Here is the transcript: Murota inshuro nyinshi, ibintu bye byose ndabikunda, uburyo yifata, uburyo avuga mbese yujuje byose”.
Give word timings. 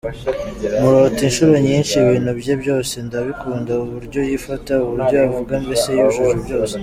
Murota 0.79 1.19
inshuro 1.27 1.53
nyinshi, 1.67 1.93
ibintu 2.03 2.31
bye 2.39 2.53
byose 2.61 2.93
ndabikunda, 3.07 3.71
uburyo 3.83 4.19
yifata, 4.29 4.73
uburyo 4.85 5.15
avuga 5.27 5.53
mbese 5.63 5.87
yujuje 5.97 6.35
byose”. 6.47 6.75